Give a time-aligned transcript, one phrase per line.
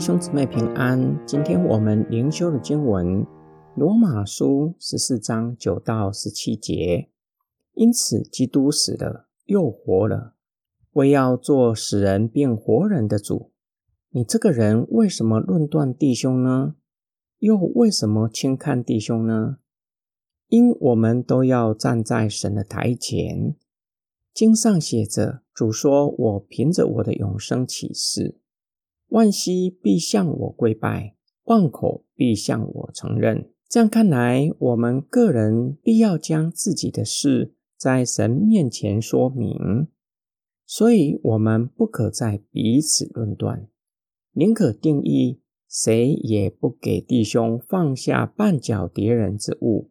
[0.00, 1.20] 弟兄姊妹平安。
[1.26, 3.06] 今天我们灵修的经文
[3.76, 7.10] 《罗马书》十四章九到十七节。
[7.74, 10.32] 因此，基督死了，又活了，
[10.92, 13.50] 为要做死人变活人的主。
[14.08, 16.76] 你这个人为什么论断弟兄呢？
[17.40, 19.58] 又为什么轻看弟兄呢？
[20.48, 23.54] 因我们都要站在神的台前。
[24.32, 28.38] 经上写着：“主说，我凭着我的永生启示。”
[29.10, 31.14] 万膝必向我跪拜，
[31.44, 33.50] 万口必向我承认。
[33.68, 39.86] 这样看来，我们个人必要将自己的事在神面前说明，
[40.66, 43.68] 所以我们不可再彼此论断，
[44.32, 49.90] 宁可定义谁也不给弟兄放下绊脚敌人之物。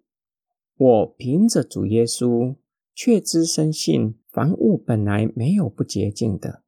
[0.77, 2.55] 我凭着主耶稣，
[2.93, 6.63] 确知深信，凡物本来没有不洁净的。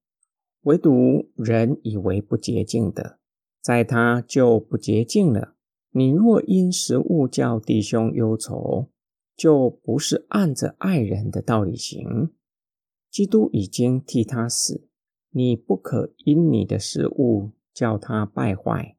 [0.62, 3.18] 唯独人以为不洁净的，
[3.62, 5.56] 在他就不洁净了。
[5.92, 8.90] 你若因食物叫弟兄忧愁，
[9.36, 12.32] 就不是按着爱人的道理行。
[13.10, 14.88] 基督已经替他死，
[15.32, 18.96] 你不可因你的食物叫他败坏，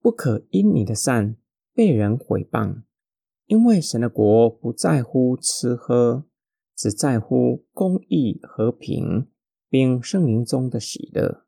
[0.00, 1.36] 不可因你的善
[1.74, 2.82] 被人毁谤。
[3.46, 6.24] 因为神的国不在乎吃喝，
[6.76, 9.26] 只在乎公义和平。
[9.72, 11.46] 并圣灵中的喜乐。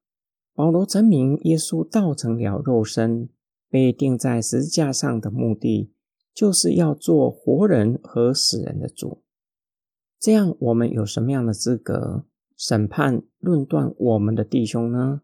[0.55, 3.29] 保罗证明，耶稣道成了肉身，
[3.69, 5.93] 被钉在十字架上的目的，
[6.33, 9.23] 就是要做活人和死人的主。
[10.19, 12.25] 这样，我们有什么样的资格
[12.57, 15.21] 审判、论断我们的弟兄呢？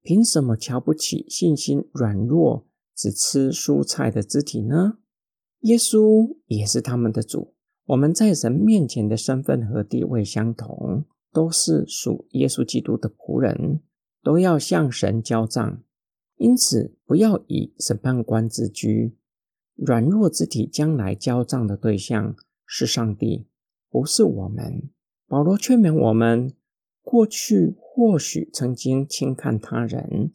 [0.00, 4.96] 凭什么瞧不起信心软弱、只吃蔬菜的肢体呢？
[5.60, 7.52] 耶稣也是他们的主，
[7.88, 11.04] 我们在神面前的身份和地位相同。
[11.32, 13.80] 都是属耶稣基督的仆人，
[14.22, 15.82] 都要向神交账。
[16.36, 19.16] 因此，不要以审判官自居。
[19.74, 22.36] 软弱之体将来交账的对象
[22.66, 23.48] 是上帝，
[23.88, 24.90] 不是我们。
[25.26, 26.52] 保罗劝勉我们：
[27.00, 30.32] 过去或许曾经轻看他人，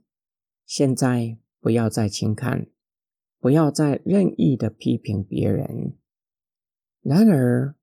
[0.65, 2.67] 现在不要再轻看，
[3.39, 5.95] 不要再任意的批评别人。
[7.01, 7.75] 然而，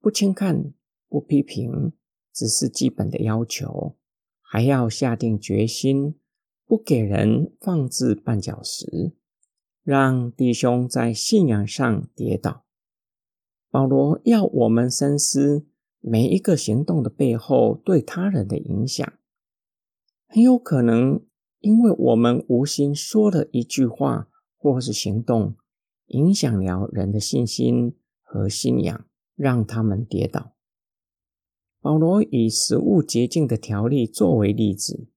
[0.00, 0.72] 不轻看，
[1.08, 1.92] 不批评。
[2.38, 3.96] 只是基本的要求，
[4.40, 6.14] 还要下定决心，
[6.64, 9.12] 不给人放置绊脚石，
[9.82, 12.64] 让弟兄在信仰上跌倒。
[13.70, 15.66] 保罗要我们深思
[15.98, 19.12] 每一个行动的背后对他人的影响，
[20.28, 21.20] 很有可能
[21.58, 25.56] 因为我们无心说了一句话或是行动，
[26.06, 30.54] 影响了人的信心和信仰，让他们跌倒。
[31.88, 35.08] 保罗以食物洁净的条例作为例子，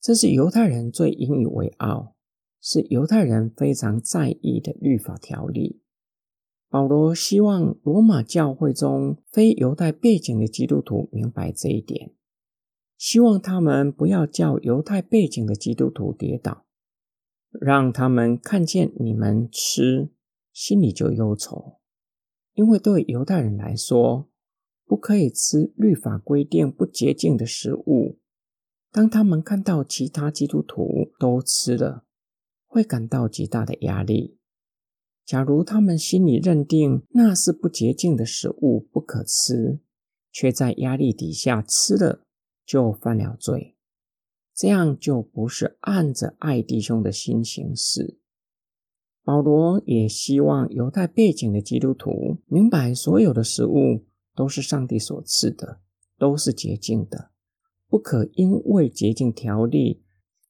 [0.00, 2.14] 这是犹太人最引以为傲，
[2.60, 5.82] 是犹太人非常在意的律法条例。
[6.68, 12.12] 保罗希望罗马教会中非犹太背景的基督徒明白这一点，
[12.96, 16.64] 希望他们不要叫犹太背景的基督徒跌倒，
[17.50, 20.10] 让他们看见你们吃，
[20.52, 21.80] 心里就忧愁，
[22.52, 24.28] 因为对犹太人来说。
[24.86, 28.18] 不可以吃律法规定不洁净的食物。
[28.92, 32.04] 当他们看到其他基督徒都吃了，
[32.66, 34.38] 会感到极大的压力。
[35.24, 39.80] 假如他们心里认定那是不洁净的食物，不可吃，
[40.30, 42.24] 却在压力底下吃了，
[42.66, 43.74] 就犯了罪。
[44.54, 48.18] 这样就不是按着爱弟兄的心行事。
[49.24, 54.04] 保罗也希望犹太背景的基督徒明白，所有的食物。
[54.34, 55.80] 都是上帝所赐的，
[56.18, 57.30] 都是洁净的，
[57.88, 60.02] 不可因为洁净条例，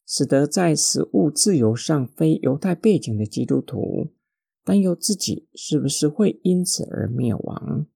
[0.06, 4.12] 使得在食物自由上非犹太背景的基督徒
[4.64, 7.86] 担忧自己是不是会因此而灭亡。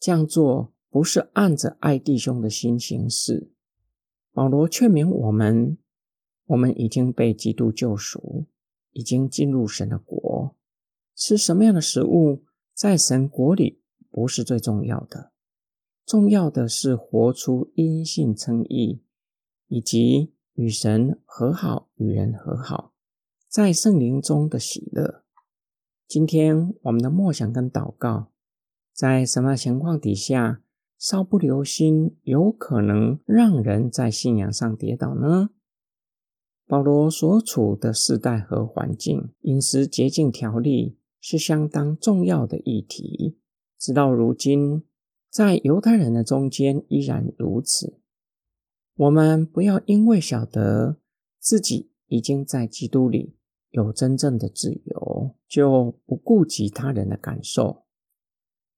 [0.00, 3.52] 这样做不是按着爱弟兄的心行事。
[4.32, 5.78] 保罗劝勉我们：
[6.46, 8.46] 我们已经被基督救赎，
[8.92, 10.56] 已经进入神的国，
[11.14, 12.42] 吃什么样的食物，
[12.74, 13.80] 在神国里。
[14.16, 15.30] 不是最重要的，
[16.06, 19.02] 重要的是活出因信称义，
[19.68, 22.94] 以及与神和好、与人和好，
[23.46, 25.22] 在圣灵中的喜乐。
[26.08, 28.32] 今天我们的默想跟祷告，
[28.90, 30.62] 在什么情况底下
[30.96, 35.50] 稍不留心，有可能让人在信仰上跌倒呢？
[36.66, 43.36] 保罗所处的时代和环境，饮食洁净条例是相当重要的议题。
[43.78, 44.84] 直到如今，
[45.30, 48.00] 在犹太人的中间依然如此。
[48.96, 50.96] 我们不要因为晓得
[51.38, 53.36] 自己已经在基督里
[53.70, 57.84] 有真正的自由，就不顾及他人的感受。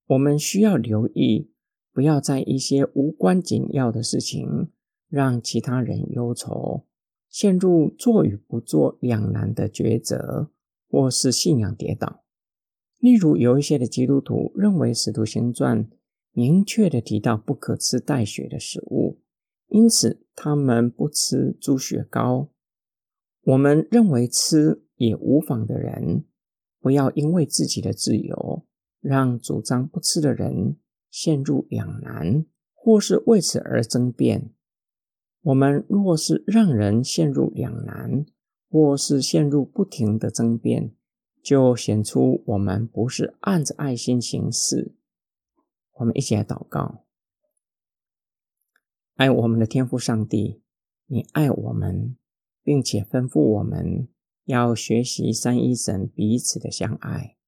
[0.06, 1.52] 我们需要留意，
[1.92, 4.70] 不要在一些无关紧要的事情
[5.08, 6.86] 让其他人忧愁，
[7.28, 10.50] 陷入做与不做两难的抉择，
[10.90, 12.24] 或是信仰跌倒。
[12.98, 15.84] 例如，有一些的基督徒认为《使徒行传》
[16.32, 19.20] 明确的提到不可吃带血的食物，
[19.68, 22.48] 因此他们不吃猪血糕。
[23.42, 26.24] 我们认为吃也无妨的人，
[26.80, 28.66] 不要因为自己的自由，
[29.00, 30.76] 让主张不吃的人
[31.10, 34.52] 陷入两难，或是为此而争辩。
[35.42, 38.26] 我们若是让人陷入两难，
[38.68, 40.92] 或是陷入不停的争辩，
[41.48, 44.94] 就显出我们不是按着爱心行事。
[45.94, 47.06] 我们一起来祷告：
[49.14, 50.60] 爱我们的天父上帝，
[51.06, 52.18] 你爱我们，
[52.62, 54.08] 并且吩咐我们
[54.44, 57.38] 要学习三一神彼此的相爱，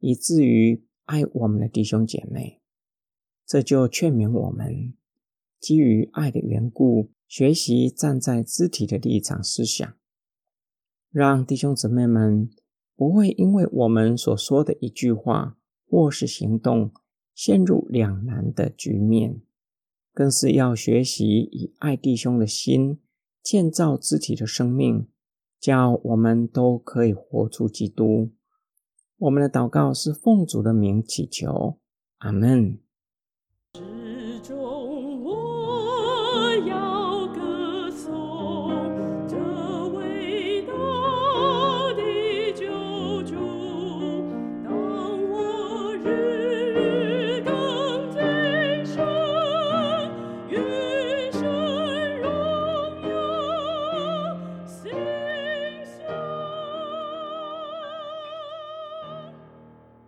[0.00, 2.60] 以至于爱我们的弟兄姐妹。
[3.46, 4.92] 这就劝勉我们，
[5.58, 9.96] 基于爱的缘故，学习站在肢体的立场思想，
[11.10, 12.50] 让弟兄姊妹们。
[12.96, 16.90] 不会因为我们所说的一句话或是行动
[17.34, 19.42] 陷入两难的局面，
[20.14, 22.98] 更是要学习以爱弟兄的心
[23.42, 25.06] 建造自己的生命，
[25.60, 28.32] 叫我们都可以活出基督。
[29.18, 31.78] 我们的祷告是奉主的名祈求，
[32.18, 32.85] 阿门。